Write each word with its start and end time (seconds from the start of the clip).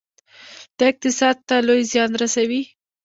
دا 0.77 0.83
اقتصاد 0.91 1.37
ته 1.47 1.55
لوی 1.67 1.81
زیان 1.91 2.11
رسوي. 2.21 2.61